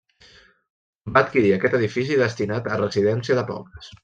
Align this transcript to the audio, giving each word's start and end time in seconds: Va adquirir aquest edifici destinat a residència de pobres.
Va 1.17 1.21
adquirir 1.25 1.53
aquest 1.57 1.77
edifici 1.81 2.19
destinat 2.23 2.73
a 2.75 2.81
residència 2.85 3.41
de 3.43 3.49
pobres. 3.53 3.93